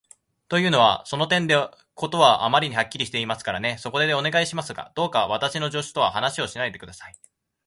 [0.49, 3.77] というのは、その点では事はあまりにはっきりしていますからね。
[3.77, 7.15] そこで、お願いしますが、どうか私の助手とは話をしないで下さい。